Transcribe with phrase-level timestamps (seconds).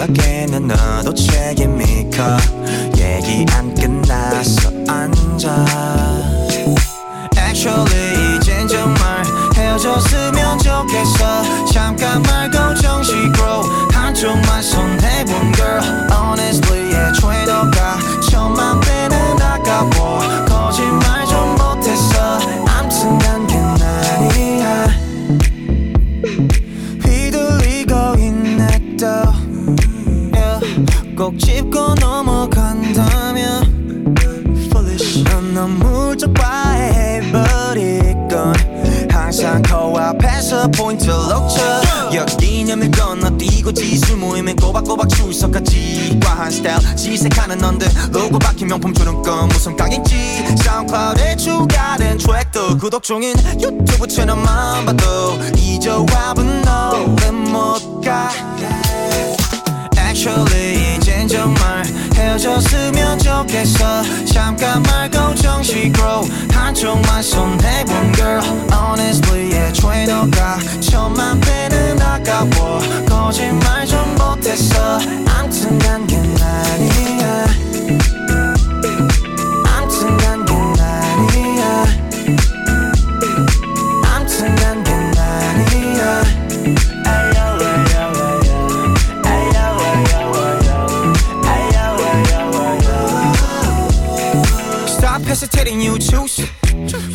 [0.00, 2.38] 여기는 너도 책임이 커
[48.60, 50.56] 박힌 명품 주는 건 무슨 가게인지.
[50.56, 58.30] 사운드클라우드에 추가된 트랙도 구독 중인 유튜브 채널만 봐도 이 조합은 너를 못가?
[59.96, 64.02] Actually 이젠 정말 헤어졌으면 좋겠어.
[64.26, 68.42] 잠깐 말고 정식으로 한쪽만 손해본 girl.
[68.72, 72.80] Honestly 애초에 너가 천만 배는 아까워.
[73.08, 74.98] 거짓말 좀 못했어.
[75.26, 77.69] 암튼 난게 아니야
[95.40, 96.44] Stop hesitating, you choose.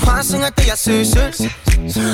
[0.03, 1.31] 환승할 때야 슬슬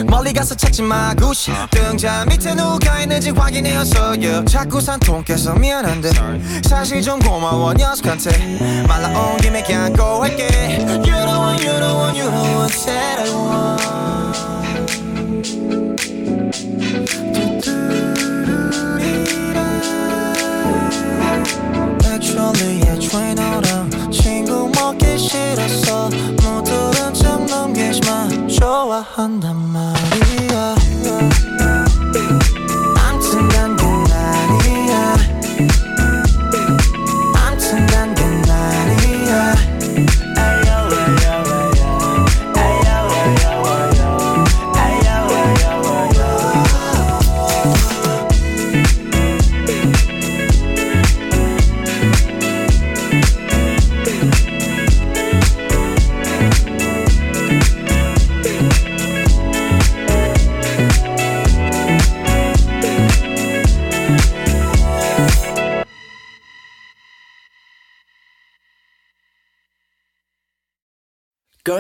[0.08, 4.44] 멀리 가서 찾지 마 구시 등자 밑에 누가 있는지 확인해어서 yeah.
[4.46, 6.12] 자꾸 산통해서 미안한데
[6.68, 10.50] 사실 좀 고마워 녀석한테 말라온 김에 그냥 go 할게
[10.84, 13.82] You the one, you the one, you the one that I want
[22.06, 26.10] Actually 애초에 너랑 친구 먹기 싫었어
[26.44, 30.01] 모두는 척 넘기지만 좋아한단 말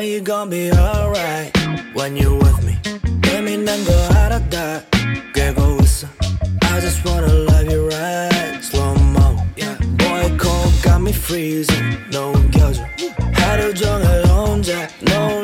[0.00, 1.52] you gon' be alright
[1.94, 2.76] when you with me.
[3.26, 4.82] 예민한 거 알아 다
[5.34, 6.08] 꿰고 있어.
[6.62, 9.36] I just wanna love you right, slow mo.
[9.56, 9.76] Yeah.
[9.96, 11.98] Boy, cold got me freezing.
[12.10, 12.82] 너 웃겨줘.
[13.32, 15.39] 하루 종일 혼자 놀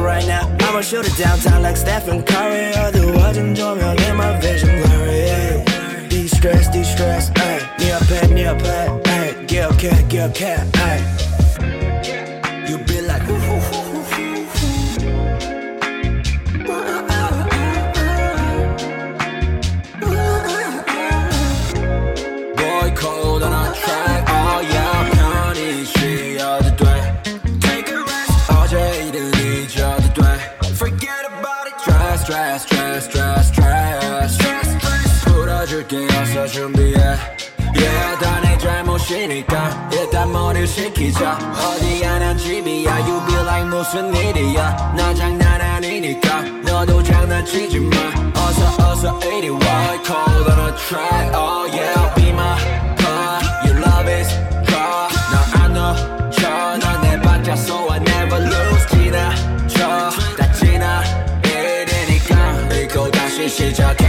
[0.00, 5.64] right now I'ma shoot it downtown like Stephen Curry 어두워진 조명 in my vision blurry
[6.08, 11.19] De-stress de-stress 에이 네 앞에 네 앞에 에이 기억해 기억해 에
[35.91, 36.95] 풀어줄게 어서 준비해
[37.75, 41.37] Yeah 다내 잘못이니까 일단 머리를 식히자.
[41.37, 42.99] 어디야 난 집이야.
[42.99, 44.93] You be like 무슨 일이야.
[44.95, 46.41] 나 장난 아니니까.
[46.63, 47.95] 너도 장난치지 마.
[48.35, 49.59] 어서 어서 이리 와.
[50.05, 51.35] Cold on a track.
[51.35, 52.15] Oh yeah.
[52.15, 52.57] Be my
[52.97, 54.29] car Your love is
[54.69, 58.87] raw 넌안 놓쳐 넌내 반짝 so I never lose.
[58.89, 60.11] 지나쳐.
[60.37, 61.03] 다 지나
[61.43, 64.00] 이리니 was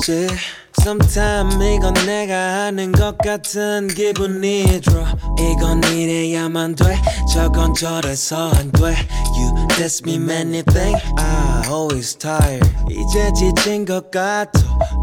[0.00, 0.26] 맞는 건지.
[0.80, 5.04] Sometimes 이건 내가 하는 것 같은 기분이 들어.
[5.38, 6.98] 이건 이래야만 돼.
[7.32, 8.80] 저건 저래서 안돼.
[9.36, 11.02] You test me many things.
[11.18, 14.50] I always tired 이제 지친 것 같아.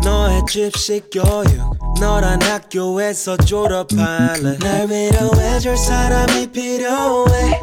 [0.04, 4.58] 너의 집식 교육 너란 학교에서 졸업할래.
[4.60, 7.62] 날 위로해줄 사람이 필요해.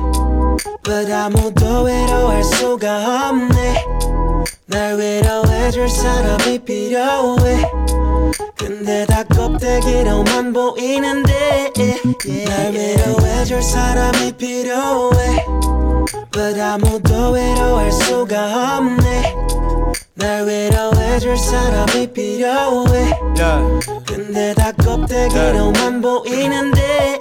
[0.84, 4.13] But 아무도 위로할 수가 없네
[4.66, 7.70] 날 위로해 줄 사람이 필요해.
[8.56, 11.72] 근데 다 껍데기로만 보이는데
[12.46, 15.46] 날 위로해 줄 사람이 필요해.
[16.32, 19.36] But 아무도 위로할 수가 없네.
[20.14, 23.10] 날 위로해 줄 사람이 필요해.
[24.06, 27.20] 근데 다 껍데기로만 보이는데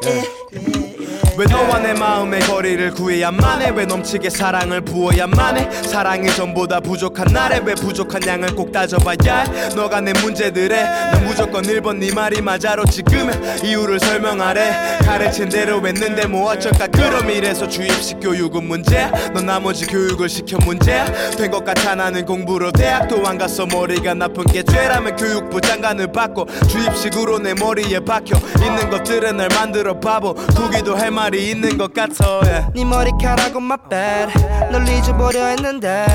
[1.35, 3.71] 왜 너와 내 마음의 거리를 구해야만 해?
[3.71, 5.67] 왜 넘치게 사랑을 부어야만 해?
[5.83, 9.69] 사랑이 전보다 부족한 날에 왜 부족한 양을 꼭 따져봐야 해?
[9.75, 13.33] 너가 내 문제들에 난 무조건 1번 네 말이 맞아로 지금의
[13.63, 14.99] 이유를 설명하래.
[15.03, 16.85] 가르친 대로 했는데 뭐 어쩔까?
[16.87, 22.71] 그럼 이래서 주입식 교육은 문제야 넌 나머지 교육을 시켜 문제야 된 것 같아 나는 공부로
[22.71, 28.89] 대학도 안 가서 머리가 나쁜 게 죄라면 교육부 장관을 받고 주입식으로 내 머리에 박혀 있는
[28.89, 30.33] 것들은 날 만들어 바보.
[30.55, 32.69] 두기도 할 말이 있는 것 같아 yeah.
[32.75, 34.33] 네 머리카락은 my bad
[34.73, 36.05] 널 잊어버려 했는데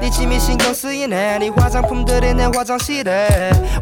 [0.00, 3.28] 네 짐이 신경 쓰이네 네 화장품들이 내 화장실에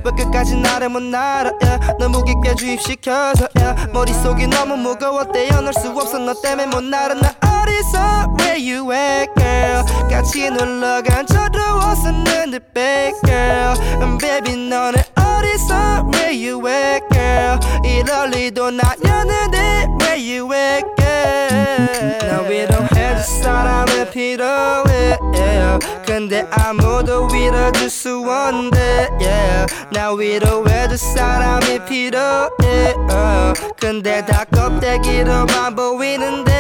[0.05, 1.95] 왜 끝까지 나를 못 알아 yeah.
[1.99, 3.91] 너무 깊게 주입시켜서 yeah.
[3.91, 9.30] 머릿속이 너무 무거워 떼어놓을 수 없어 너 때문에 못 날아 나 어디서 where you at
[9.36, 17.60] girl 같이 놀러간 저도 없었는데 bad girl And baby 너는 어디서 where you at girl
[17.86, 25.79] 이럴 리도 나였는데 where you at girl 나 위로 해줄 사람은 필요해 yeah.
[26.05, 29.67] 근데 아무도 위로줄 수 없는데 yeah.
[29.93, 33.55] 나 위로해줄 사람이 필요해 uh.
[33.79, 36.57] 근데 다 껍데기로만 보이는데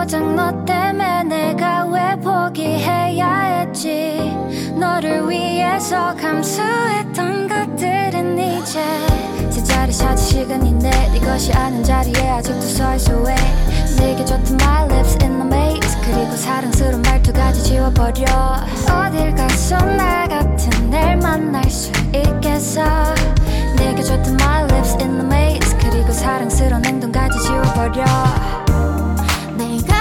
[0.00, 4.34] 고작 너 때문에 내가 왜 포기해야 했지?
[4.74, 8.80] 너를 위해서 감수했던 것들은 이제
[9.50, 13.34] 제자리 찾을 시간인데 네 것이 아는 자리에 아직도 서있어 왜?
[13.98, 16.00] 내게 줬던 my lips in the maze.
[16.02, 18.24] 그리고 사랑스러운 말투까지 지워버려.
[18.90, 22.82] 어딜 가서 나 같은 날 만날 수 있겠어?
[23.76, 25.76] 내게 줬던 my lips in the maze.
[25.78, 28.59] 그리고 사랑스러운 행동까지 지워버려
[29.60, 29.99] 내가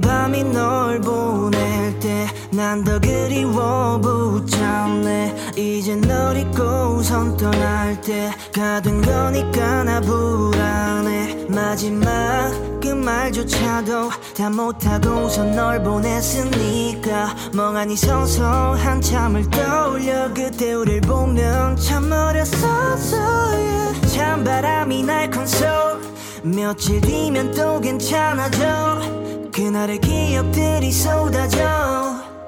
[0.00, 5.34] 밤이 널 보낼 때 난 더 그리워 붙잡네.
[5.56, 11.46] 이제 널 잊고선 떠날 때 가둔 거니까 나 불안해.
[11.48, 12.50] 마지막
[12.82, 20.34] 그 말조차도 다 못하고서 널 보냈으니까 멍하니 서서 한참을 떠올려.
[20.34, 23.16] 그때 우릴 보면 참 어렸었어.
[23.54, 24.08] yeah.
[24.10, 26.00] 찬바람이 날 컨솔
[26.42, 29.19] 며칠 뒤면 또 괜찮아져
[29.52, 31.64] 그날의 기억들이 쏟아져.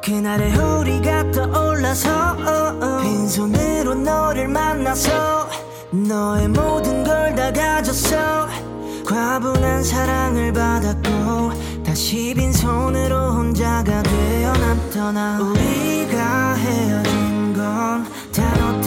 [0.04, 2.36] 그날의 우리가 떠올라서.
[3.02, 5.48] 빈손으로 너를 만나서.
[5.90, 8.46] 너의 모든 걸 다 가졌어.
[9.06, 15.38] 과분한 사랑을 받았고 다시 빈손으로 혼자가 되어 난 떠나.
[15.40, 18.80] 우리가 헤어진 건다너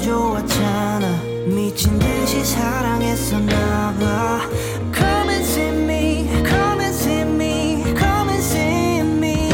[0.00, 1.22] 좋았잖아.
[1.46, 4.40] 미친 듯이 사랑했었나 봐.
[4.94, 9.48] Come and see me, come and see me, come and see me.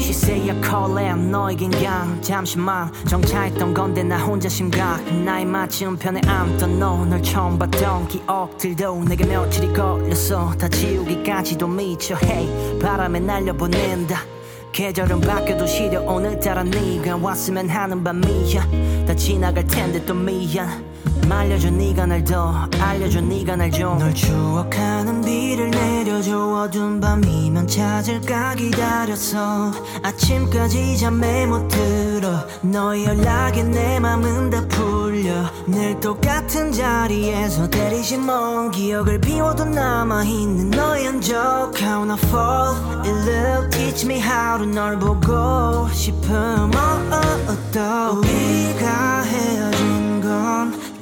[0.00, 2.92] She say I call em 너에겐 그냥 잠시만.
[3.08, 5.02] 정차했던 건데 나 혼자 심각.
[5.12, 10.52] 나의 맞춤 편에 앉던 너널 처음 봤던 기억들도 내게 며칠이 걸렸어.
[10.58, 14.39] 다 지우기까지도 미쳐 Hey 바람에 날려보낸다
[14.72, 16.00] 계절은 바뀌어도 시려.
[16.02, 19.04] 오늘따라 네가 왔으면 하는 밤이야.
[19.06, 20.89] 다 지나갈 텐데 또 미안
[21.30, 29.70] 말려줘 네가 날 더 알려줘 네가 날좀널 추억하는 비를 내려줘 어두운 밤이면 찾을까 기다렸어.
[30.02, 32.44] 아침까지 잠에 못 들어.
[32.62, 35.44] 너의 연락에 내 맘은 다 풀려.
[35.66, 43.70] 늘 똑같은 자리에서 대리신 먼 기억을 비워도 남아있는 너의 흔적 How I fall in love.
[43.70, 46.28] Teach me how to 널 보고 싶음.
[46.30, 49.99] oh, oh, oh, 또 우리가 헤어진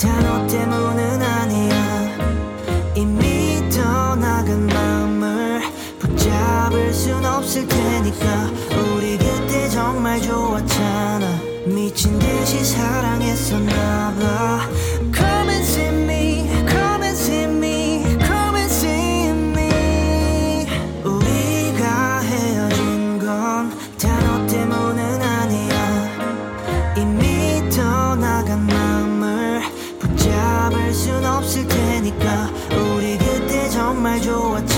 [0.07, 2.17] 너 때문은 아니야.
[2.95, 5.63] 이미 떠나간 마음을
[5.99, 8.51] 붙잡을 순 없을 테니까
[8.95, 11.41] 우리 그때 정말 좋았잖아.
[11.67, 14.69] 미친 듯이 사랑했었나 봐
[34.21, 34.78] 그때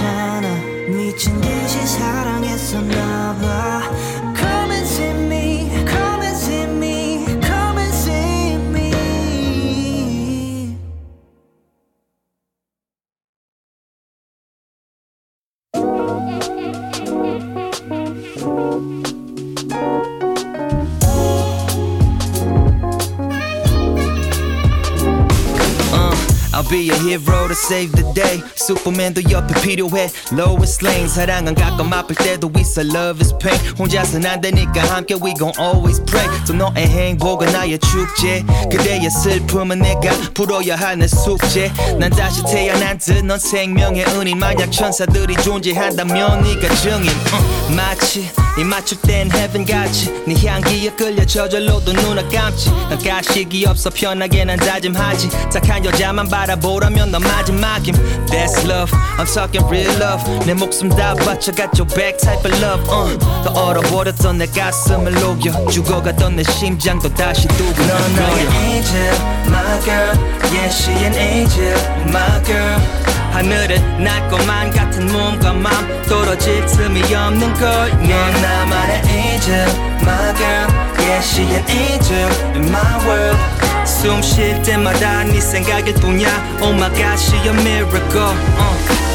[27.51, 28.43] to save the day.
[28.55, 30.11] 슈퍼맨도 옆에 필요해.
[30.33, 32.83] Lois Lane 사랑은 가끔 아플 때도 있어.
[32.83, 33.59] Love is pain.
[33.77, 36.29] 혼자선 안 되니까 함께 we gon' always pray.
[36.47, 38.45] 또 너의 행복은 나의 축제.
[38.71, 41.73] 그대의 슬픔은 내가 풀어야 하는 숙제.
[41.99, 44.39] 난 다시 태어난 듯 넌 생명의 은인.
[44.39, 47.09] 만약 천사들이 존재한다면 네가 증인.
[47.11, 50.13] uh, 마치 이 맞출 땐 heaven 같이.
[50.27, 52.71] 네 향기에 끌려 저절로도 눈을 감지.
[52.89, 55.31] 난 가식이 없어 편하게 난 다짐하지.
[55.51, 57.95] 착한 여자만 바라보라면 넌 마지막임
[58.27, 62.83] That's love I'm talking real love 내 목숨 다 바쳐가 your back type of love
[62.91, 69.15] uh, 또 얼어버렸던 내 가슴을 녹여 죽어갔던 내 심장도 다시 두근거려 넌 나의 angel
[69.47, 70.17] my girl
[70.53, 72.81] Yeah she an angel my girl
[73.33, 79.67] 하늘은 날 것만 같은 몸과 맘 떨어질 틈이 없는 걸 넌 나만의 angel
[80.03, 83.39] my girl Yeah she an angel in my world.
[83.87, 86.29] 숨 쉴 때마다 네 생각일 뿐이야.
[86.63, 88.35] Oh my god she a miracle.
[88.59, 89.11] Uh.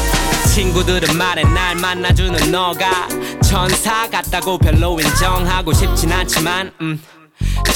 [0.54, 3.08] 친구들은 말해 날 만나주는 너가
[3.42, 7.02] 천사 같다고 별로 인정하고 싶진 않지만 음.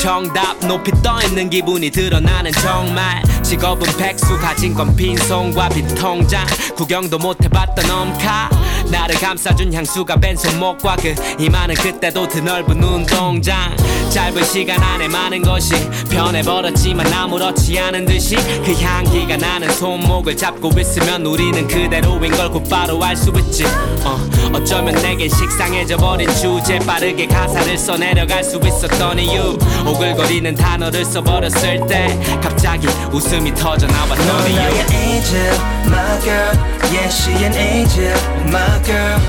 [0.01, 4.39] 정답 높이 떠있는 기분이 드러나는 정말 직업은 백수.
[4.39, 6.47] 가진 건 빈손과 빈통장.
[6.77, 8.49] 구경도 못해봤던 엄카
[8.91, 13.77] 나를 감싸준 향수가 뺀 손목과 그 이마는 그때도 드넓은 운동장
[14.11, 15.73] 짧은 시간 안에 많은 것이
[16.11, 23.17] 변해버렸지만 아무렇지 않은 듯이 그 향기가 나는 손목을 잡고 있으면 우리는 그대로인 걸 곧바로 알
[23.17, 23.65] 수 있지
[24.03, 24.19] 어,
[24.55, 32.19] 어쩌면 내겐 식상해져 버린 주제 빠르게 가사를 써내려갈 수 있었던 이유 오글거리는 단어를 써버렸을 때
[32.43, 35.55] 갑자기 웃음이 터져 넌 너의 나의 이유 angel,
[35.87, 36.57] my girl.
[36.91, 38.17] Yeah, she an angel,
[38.49, 39.21] my girl.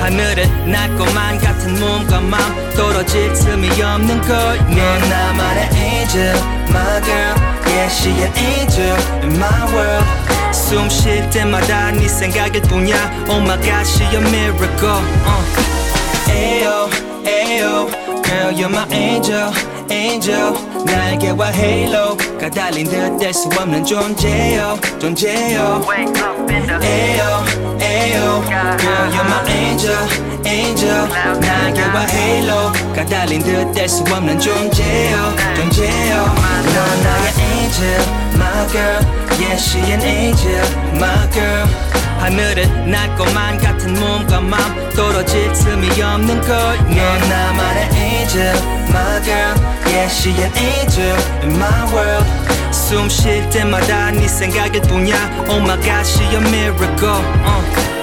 [0.00, 2.40] 하늘은 낮고만 같은 몸과 맘
[2.76, 6.36] 떨어질 틈이 없는 걸 넌 나만의 angel,
[6.68, 7.34] my girl.
[7.66, 10.04] Yeah, she an angel in my world.
[10.52, 15.44] 숨 쉴 때마다 네 생각일 뿐이야 Oh my god, she a miracle uh.
[16.28, 16.88] Ayo,
[17.24, 17.88] ayo,
[18.22, 19.50] girl, you're my angel,
[19.90, 20.52] angel.
[20.84, 25.82] 날개와 헤일로가 달린 듯뗄수 없는 존재요, 존재요.
[26.82, 27.77] Ayo,
[28.28, 28.42] ayo,
[28.78, 29.96] girl, you're my angel,
[30.44, 31.08] angel.
[31.40, 36.34] 날개와 헤일로가 달린 듯뗄 수 없는 존재요, 존재요.
[36.74, 38.02] 넌 나의 angel,
[38.34, 39.00] my girl.
[39.40, 40.62] Yeah, she an angel,
[40.96, 41.66] my girl.
[42.20, 44.60] 하늘은 낮고만 같은 몸과 맘
[44.90, 48.56] 떨어질 틈이 없는 걸넌 나만의 angel,
[48.90, 49.54] my girl.
[49.86, 52.26] Yeah, she an angel in my world.
[52.72, 55.16] 숨쉴 때마다 네 생각일 뿐이야
[55.48, 57.97] Oh my god, she a miracle uh.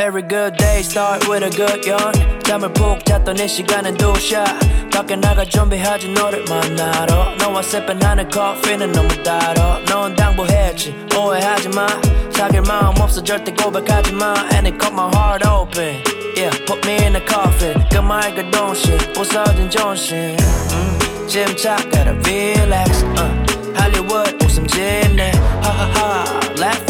[0.00, 5.16] Every good day start with a good yarn 잠을 푹 잤던 이 시간은 두샷 밖에
[5.16, 11.86] 나가 준비하지 너를 만나러 너와 세편하는 커피는 너무 달아 넌 당부했지 오해하지 마
[12.30, 16.02] 사귈 마음 없어 절대 고백하지 마 And it cut my heart open
[16.36, 23.56] Yeah, put me in a coffin 그 맑은 동시 부서진 존심 음, 침착하라 relax uh.
[23.74, 26.24] 할리우드 웃음 짓네 하하하
[26.58, 26.89] Laugh like it's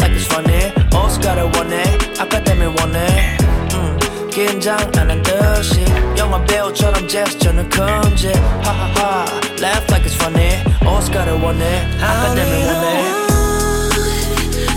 [1.12, 1.82] 오스카를 원해
[2.18, 3.36] 아카데미 원해
[3.74, 3.98] 음,
[4.30, 5.84] 긴장 안 한 듯이
[6.16, 9.26] 영화 배우처럼 제스처는 큰지 하하하
[9.60, 10.62] Laugh like it's funny.
[10.86, 13.04] 오스카를 원해 아카데미 원해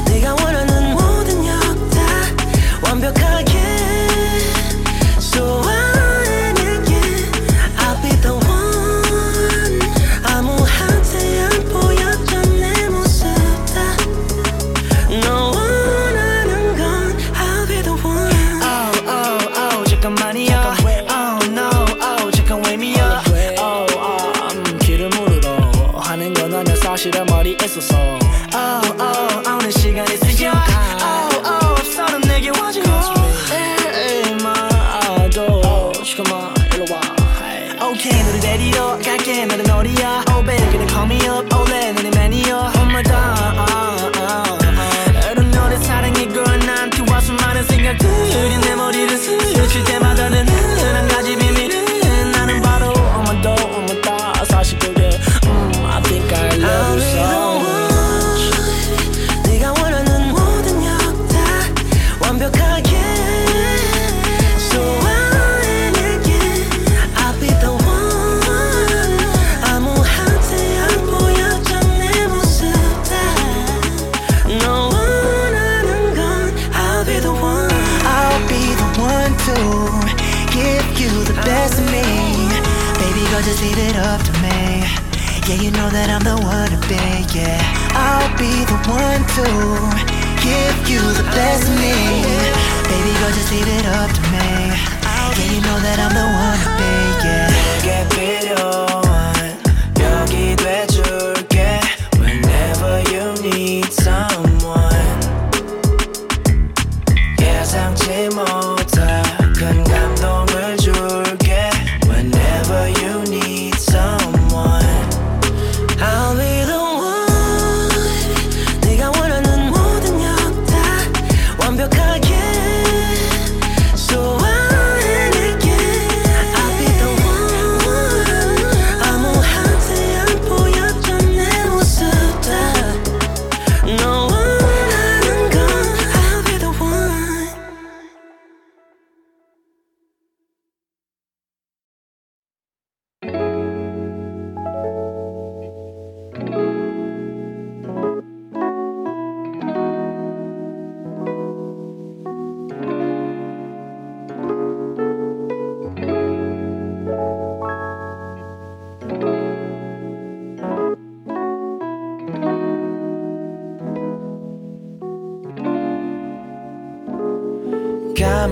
[0.09, 2.01] 네가 원하는 모든 역다
[2.83, 3.24] 완벽하
[29.97, 30.24] oh 오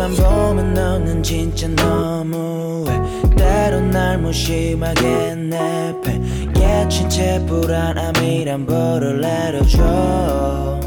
[0.03, 2.91] 가만 보면 너는 진짜 너무해.
[3.37, 6.19] 때론 날 무심하게 내패
[6.59, 10.79] 예친 채 불안함이란 벌을 내려줘.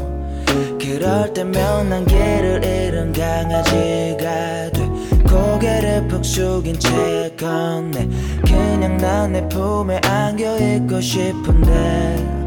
[0.79, 4.87] 그럴 때면 난 길을 잃은 강아지가 돼.
[5.27, 8.07] 고개를 푹 숙인 채 걷네.
[8.45, 12.37] 그냥 난 내 품에 안겨 있고 싶은데.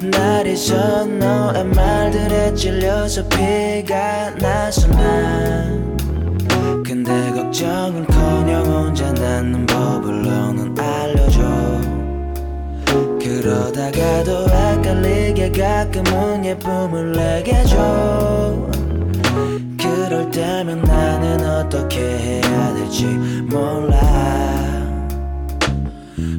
[0.00, 5.97] 날이 져 너의 말들에 찔려서 피가 나서 난
[7.08, 11.40] 근데 걱정은커녕 혼자 낳는 법을 너는 알려줘.
[13.18, 18.68] 그러다가도 헷갈리게 가끔은 예쁨을 내게 줘.
[19.80, 23.96] 그럴 때면 나는 어떻게 해야 될지 몰라.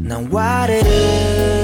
[0.03, 1.59] 난 와르르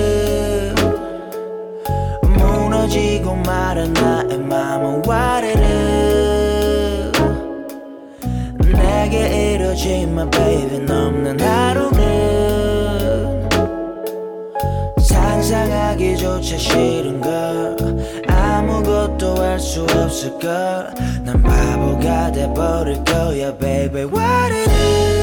[19.75, 24.05] 수 없을 걸난 바보가 돼버릴 거야 baby.
[24.05, 25.14] 와르르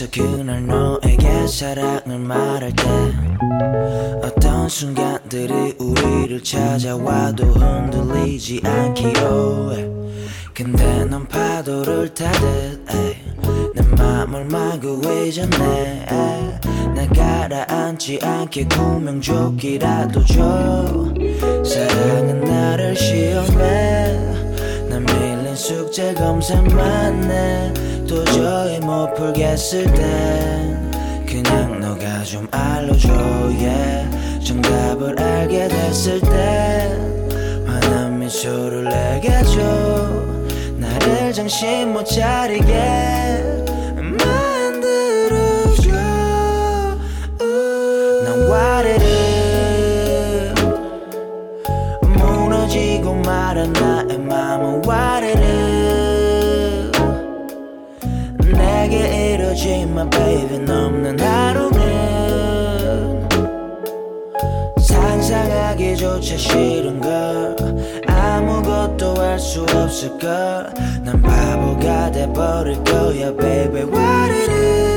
[0.00, 2.84] 얘기했어 그날 너에게 사랑을 말할 때
[4.22, 9.90] 어떤 순간들이 우리를 찾아와도 흔들리지 않기로 해.
[10.54, 12.84] 근데 넌 파도를 타듯
[13.74, 15.32] 내 맘을 마구 에이,
[16.94, 21.14] 날 가라앉지 않게 구명조끼라도 줘.
[21.64, 24.30] 사랑은 나를 시험해.
[24.88, 27.72] 난 밀린 숙제 검사만 해
[28.10, 30.90] 도저히 못 풀겠을 땐
[31.24, 34.44] 그냥 너가 좀 알려줘 yeah.
[34.44, 39.60] 정답을 알게 됐을 땐 환한 미소를 내게 줘
[40.76, 43.09] 나를 정신 못 차리게
[66.10, 67.56] 상상하기조차 싫은 걸
[68.08, 70.72] 아무것도 할 수 없을 걸
[71.04, 73.82] 난 바보가 돼버릴 거야 baby.
[73.84, 74.89] 와르르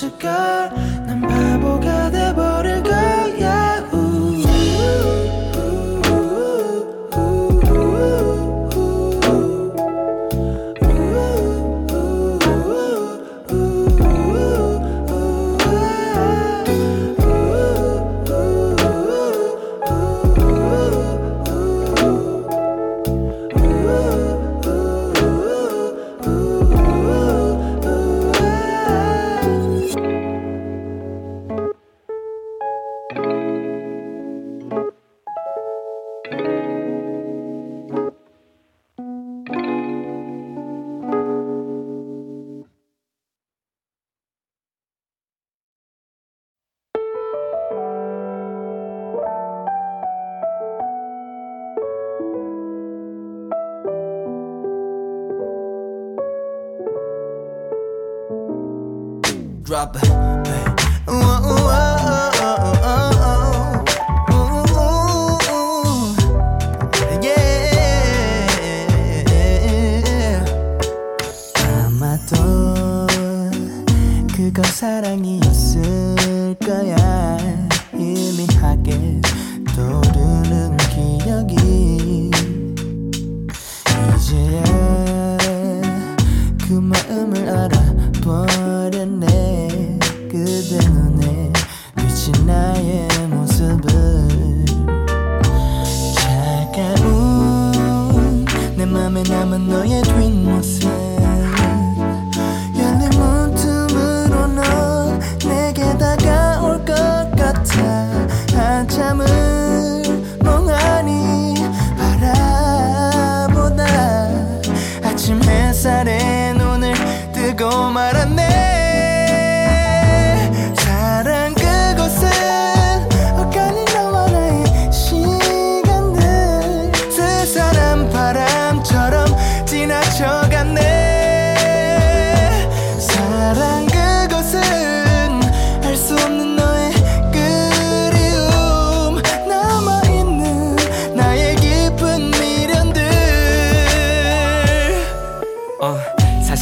[0.00, 0.18] 수
[59.70, 59.76] 도
[74.34, 75.39] 그건 사랑이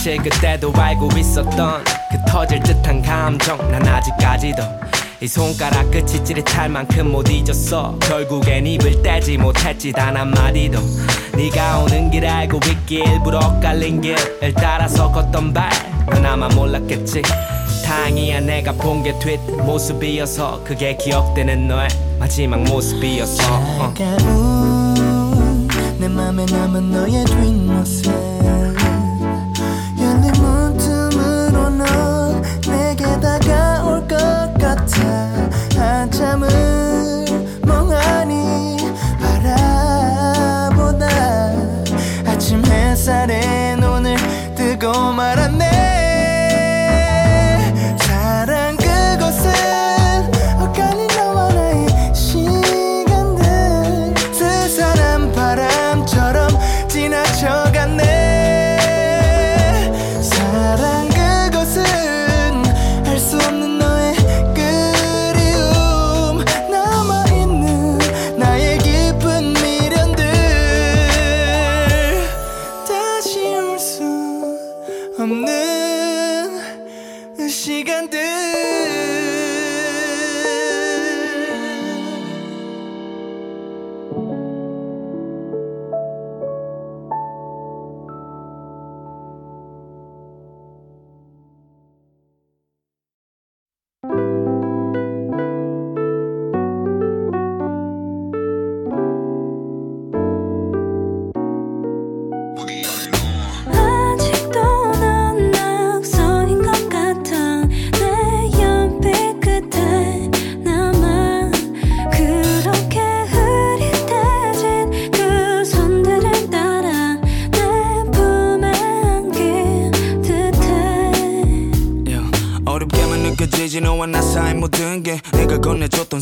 [0.08, 3.58] 사실 그때도 알고 있었던 그 터질 듯한 감정.
[3.70, 4.62] 난 아직까지도
[5.20, 7.98] 이 손가락 끝이 찌릿할 만큼 못 잊었어.
[7.98, 10.80] 결국엔 입을 떼지 못했지 단 한마디도.
[11.36, 15.68] 네가 오는 길 알고 있기 일부러 엇갈린 길을 따라서 걷던 발
[16.08, 17.20] 그나마 몰랐겠지.
[17.84, 23.92] 다행이야 내가 본 게 뒷모습이어서 그게 기억되는 너의 마지막 모습이었어
[25.98, 28.27] 내 맘에 남은 너의 뒷모습
[34.58, 35.02] 같아.
[35.76, 36.48] 한참을
[37.64, 38.76] 멍하니
[39.42, 41.06] 바라보다.
[42.26, 44.16] 아침 햇살에 눈을
[44.54, 45.67] 뜨고 말았네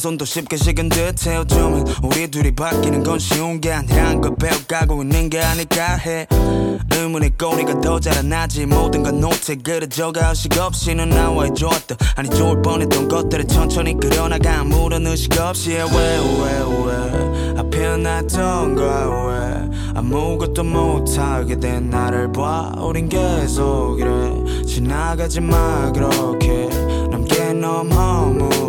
[0.07, 5.29] 손도 쉽게 식은 듯해 어쩌면 우리 둘이 바뀌는 건 쉬운 게 아니란 걸 배워가고 있는
[5.29, 6.29] 게 아닐까 해.
[6.93, 8.67] 의문의 꼬리가 더 자라나지.
[8.67, 14.61] 모든 건 노트에 그려져가 의식 없이 넌 나와의 좋았던 아니 좋을 뻔했던 것들을 천천히 그려나가
[14.61, 15.73] 아무런 의식 없이.
[15.73, 19.97] 왜왜왜 앞에 놨던 거왜?
[19.97, 22.73] 아무것도 못하게 된 나를 봐.
[22.79, 24.63] 우린 계속 이래.
[24.65, 26.69] 지나가지 마 그렇게.
[27.11, 28.66] 남게 너무 허무해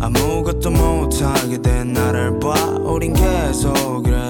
[0.00, 2.54] 아무것도 못하게 된 나를 봐.
[2.82, 4.29] 우린 계속 이래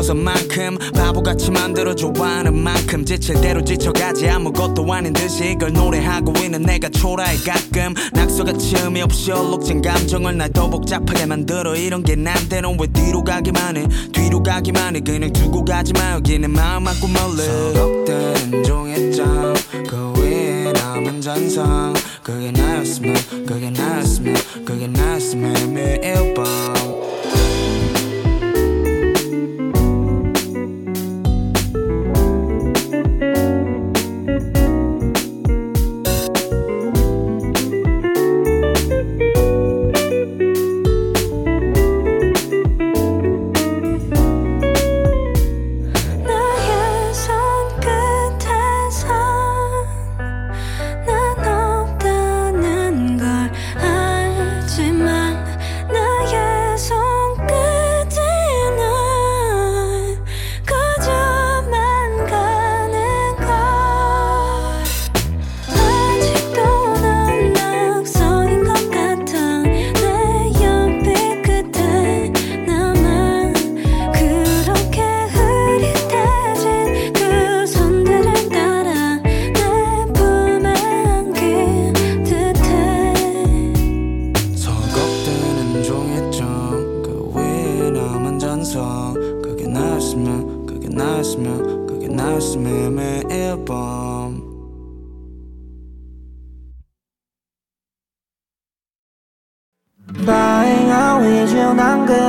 [0.00, 6.88] 있어서만큼 바보같이 만들어 좋아하는 만큼 지칠 대로 지쳐가지 아무것도 아닌 듯이 이걸 노래하고 있는 내가
[6.88, 11.76] 초라해 가끔 낙서같이 의미 없이 얼룩진 감정을 날 더 복잡하게 만들어.
[11.76, 13.86] 이런 게 난데는 왜 뒤로 가기만 해?
[14.12, 15.00] 뒤로 가기만 해?
[15.00, 16.14] 그냥 두고 가지 마.
[16.14, 17.36] 여기는 마음 안고 멀리.
[17.36, 19.54] 서럽된 종이장
[19.88, 21.94] 그 위에 남은 잔상.
[22.24, 23.14] 그게 나였으면
[23.46, 24.34] 그게 나였으면
[24.64, 25.72] 그게 나였으면.
[25.72, 26.44] 매일 밤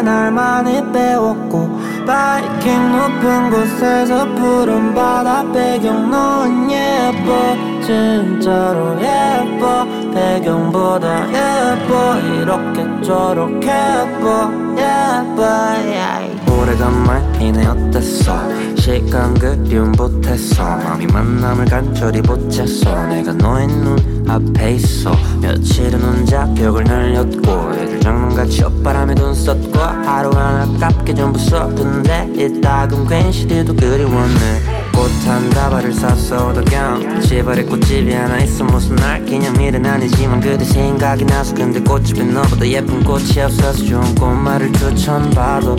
[0.01, 7.55] 날 많이 배웠고 바이킹 높은 곳에서 푸른 바다 배경 넌 예뻐.
[7.81, 9.85] 진짜로 예뻐.
[10.13, 12.17] 배경보다 예뻐.
[12.17, 14.51] 이렇게 저렇게 예뻐.
[14.77, 15.43] 예뻐.
[15.43, 16.41] Yeah.
[16.51, 18.33] 오래간만이네 어땠어
[18.81, 25.11] 시간 그리움 못했어 마음이 만남을 간절히 보챘어 내가 너의 눈 앞에 있어.
[25.39, 33.75] 며칠은 혼자 벽을 날렸고 애들 장난같이 엇바람에 눈 썼고 하루가 아깝게 전부 썼는데 이따금 괜시리도
[33.75, 38.63] 그리웠네 꽃한 다발을 샀어 오덕경 집안에 꽃집이 하나 있어.
[38.65, 41.53] 무슨 날 기념일은 아니지만 그대 생각이 나서.
[41.55, 45.75] 근데 꽃집에 너보다 예쁜 꽃이 없어서 좋은 꽃말을 추천받아.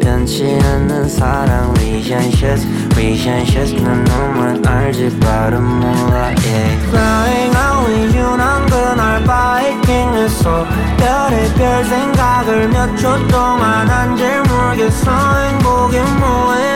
[0.00, 6.86] 변치 않는 사랑 Relationships Relationships 난 너만 알지 발음 몰라 yeah.
[6.90, 10.64] Flying out with you 난 그날 바이킹했어
[10.96, 15.10] 별의별 생각을 몇 초 동안 한줄 모르겠어.
[15.10, 16.75] 행복이 뭐해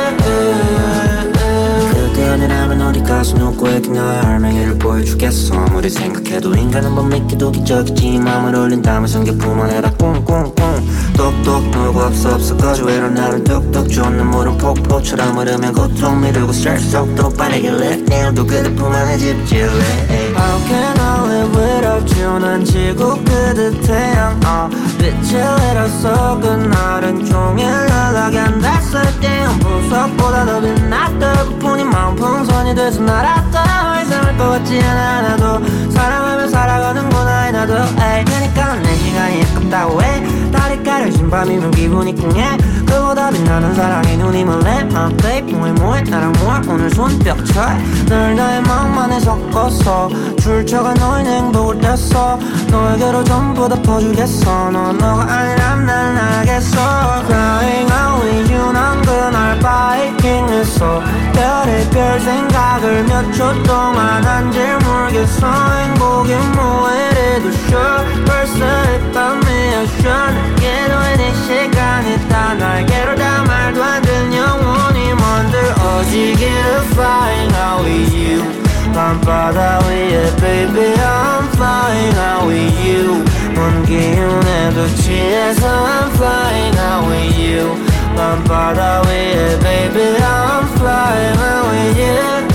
[3.61, 5.53] 누구에게 나의 할맹이를 보여주겠어.
[5.53, 8.17] 아무리 생각해도 인간은 못 믿기도 기적이지.
[8.17, 9.91] 마음을 올린다면 성격뿐만 해라.
[9.91, 10.87] 꿍꿍꿍.
[11.15, 12.57] 똑똑 놀고 없어 없어.
[12.57, 18.91] 거주해로 나를 뚝뚝 좋은 눈물은 폭포처럼 흐르면 고통 미루고 스트레스 속도 빠르길래 내일도 그대 품
[18.91, 19.69] 안에 집질래
[20.35, 21.00] How can I
[21.49, 24.39] without you 난 지구 그듯 태양.
[24.45, 25.39] 어 빛을
[25.71, 31.19] 잃었어 그날은 종일 안 됐을 때한 보석보다 더 빛났던
[31.59, 34.01] 그뿐인 마음 풍선이 돼서 날았다.
[34.01, 37.73] 이상할 것 같지 않아 하나도 사랑하며 살아가는구나 나도.
[37.75, 40.51] 에이 그니까 내 시간이 아깝다고 해
[40.91, 42.57] 가려진 밤이면 기분이 쿵해.
[42.85, 48.61] 그보다 빛나는 사랑에 눈이 멀래 My babe 뭐해 뭐해 나랑 뭐해 오늘 손뼉 쳐널 나의
[48.63, 50.09] 마음만에 섞었어
[50.41, 52.37] 출처가 너의 행복을 뗐어
[52.69, 54.71] 너에게로 전부 다 퍼주겠어.
[54.71, 57.23] 너 너가 아니라면 난 알겠어.
[57.25, 61.01] Crying out with you 난 그날 바이킹했어
[61.33, 65.47] 별의별 생각을 몇 초 동안 한줄 모르겠어.
[65.47, 68.25] 행복이 뭐해래도 sure.
[68.25, 76.82] 벌써 이 밤이야 sure 내게로의 내 시간이 다 날개로 다 말도 안 되는 영원히 만들어지기를
[76.92, 78.42] flying out with you
[78.92, 83.24] 밤바다 위에 baby I'm flying out with you
[83.54, 87.76] 먼 기운에도 취해서 I'm flying out with you
[88.16, 92.49] 밤바다 위에 baby I'm flying out with you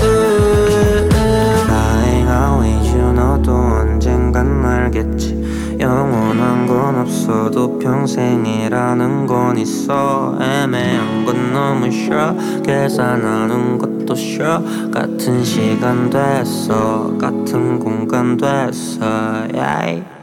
[7.27, 10.37] 없어도 평생이라는 건 있어.
[10.39, 12.33] 애매한 건 너무 싫어.
[12.63, 14.63] 계산하는 것도 싫어.
[14.93, 17.13] 같은 시간 됐어.
[17.19, 19.05] 같은 공간 됐어.
[19.53, 20.16] Yeah.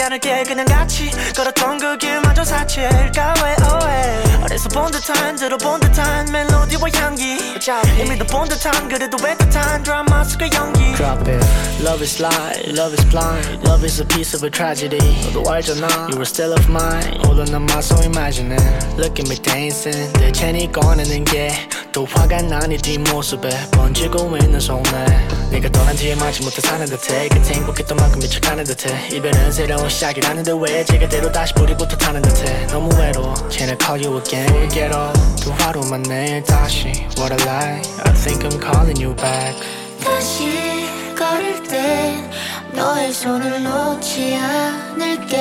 [0.00, 4.44] 걷지 않을게 그냥 같이 걸었던 그 길마저 사치일까 왜 oh, yeah.
[4.44, 5.79] 어디서 본 듯한 듯한 멜로디와
[6.94, 7.38] 향기
[8.00, 11.44] 이미 도본 듯한 그래도 애틋한 드라마 속의 연기 Drop it.
[11.80, 13.64] Love is lie, love is blind.
[13.66, 15.00] Love is a piece of a tragedy.
[15.32, 15.86] 너도 알잖아.
[16.08, 17.20] You were still of mine.
[17.24, 18.60] On my so imagining.
[18.98, 20.12] Look at me dancing.
[20.12, 25.28] 대체니 꺼내는 게또 화가 나니 뒷모습에 번지고 있는 손에.
[25.50, 27.28] 네가 떠난 뒤에 마지 못해 사는 듯해.
[27.28, 29.08] 그때 행복했던 만큼 미쳐가는 듯해.
[29.16, 32.66] 이별은 새로운 시작이라는데 왜 제게대로 다시 뿌리부터 타는 듯해.
[32.66, 33.34] 너무 외로워.
[33.50, 34.68] Can I call you again?
[34.68, 35.18] Get off.
[35.42, 36.79] 두 하루만 내일 다시.
[36.80, 37.82] What a lie.
[38.06, 39.54] I think I'm calling you back.
[40.02, 40.46] 다시
[41.14, 42.30] 걸을 땐
[42.72, 45.36] 너의 손을 놓지 않을게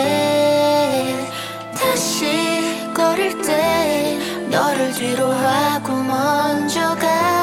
[1.73, 7.38] 다시 걸을 땐 너를 뒤로 하고 먼저 가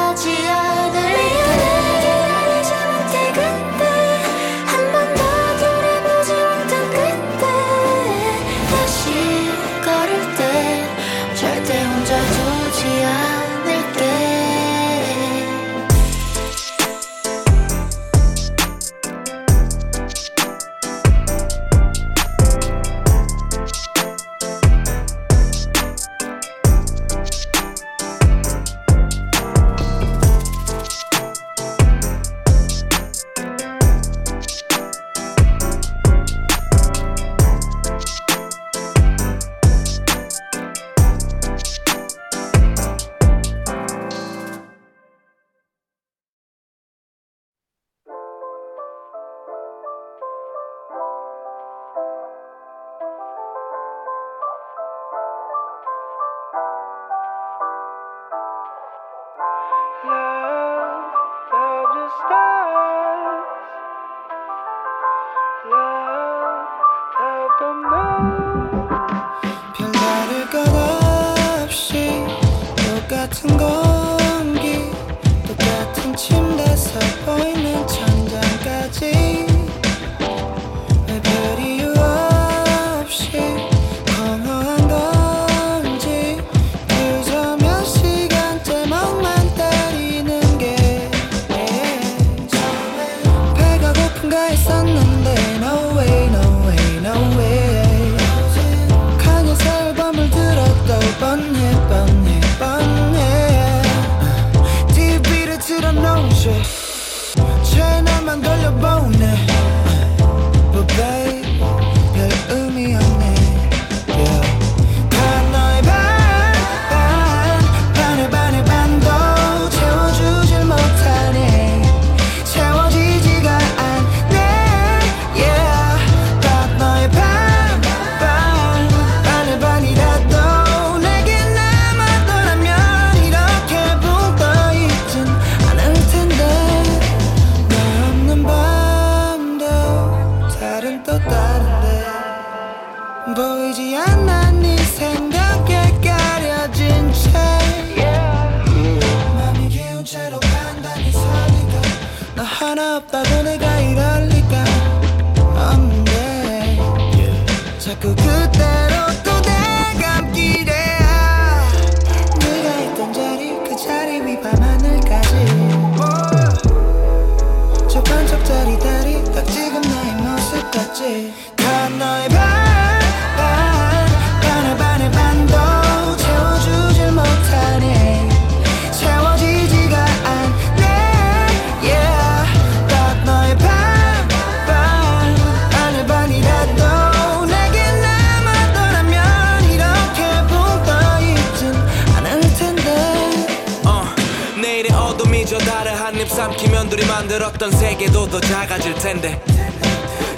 [197.17, 199.41] 만들었던 세계도 더 작아질 텐데.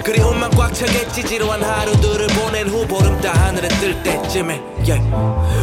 [0.02, 4.58] 그리움만 꽉 차겠지 지루한 하루들을 보낸 후 보름달 하늘에 뜰 때쯤에
[4.88, 4.98] yeah.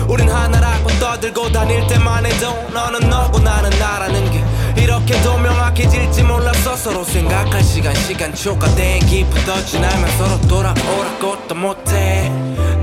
[0.08, 6.76] 우린 하나라고 떠들고 다닐 때만 해도 너는 너고 나는 나라는 게 이렇게도 명확해질지 몰랐어.
[6.76, 12.32] 서로 생각할 시간 시간 초과된 기부터 지나면 서로 돌아오라 것도 못해.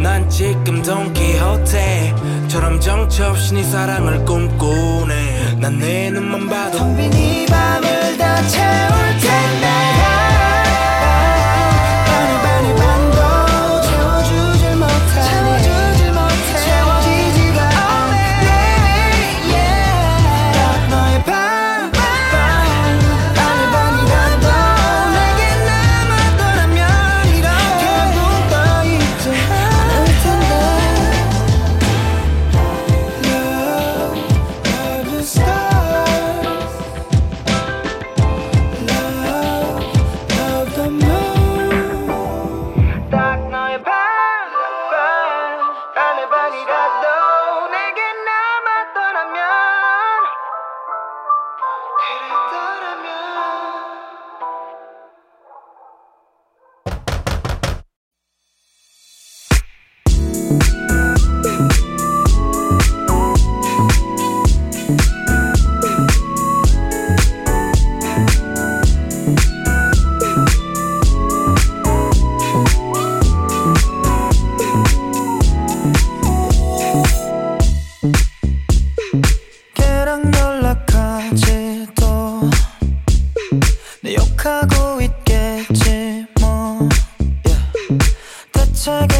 [0.05, 5.57] 난 지금 돈키호테처럼 정처 없이 네 사랑을 꿈꾸네.
[5.59, 8.91] 난 내 눈만 봐도 텅빈이 밤을 다 채울
[9.23, 9.24] 때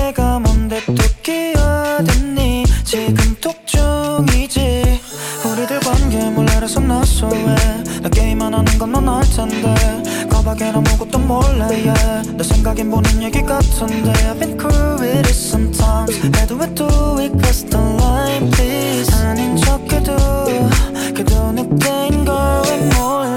[0.05, 0.93] 내가 뭔데 또
[1.23, 2.65] 끼어드니?
[2.85, 5.01] 지금 톡 중이지?
[5.47, 10.29] 우리들 관계 몰래 알아서 났어 왜나 게임만 하는 건 넌 알텐데.
[10.29, 12.37] 가방엔 아무것도 몰래 yeah.
[12.37, 14.13] 내 생각엔 보는 얘기 같은데.
[14.29, 16.15] I've been cool with it sometimes.
[16.37, 16.85] 해도 왜 do
[17.19, 20.17] it cause the life is 아닌 척해도
[21.15, 23.34] 그도 늑대인 걸왜 몰라?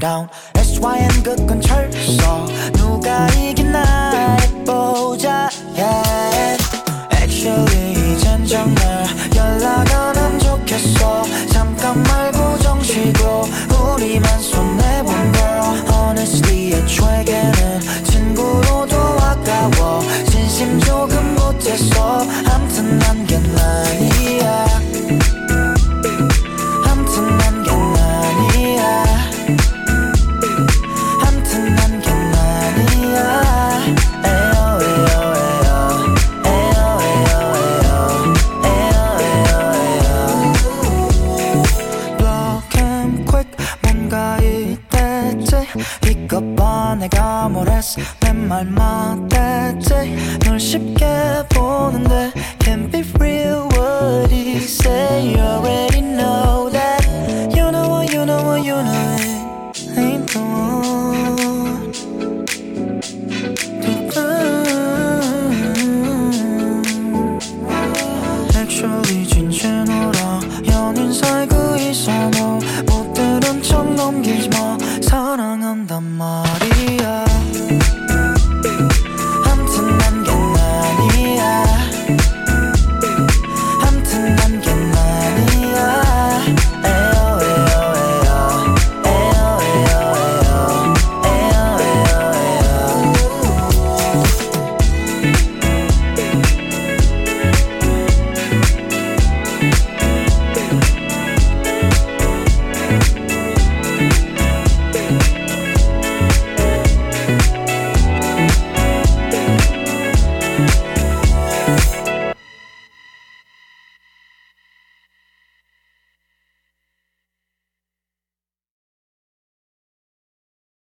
[0.00, 1.74] down S Y N 个贯彻。